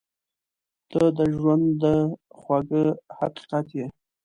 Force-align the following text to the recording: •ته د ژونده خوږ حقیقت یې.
•ته 0.91 1.03
د 1.17 1.19
ژونده 1.37 1.95
خوږ 2.39 2.69
حقیقت 3.17 3.65
یې. 3.77 3.87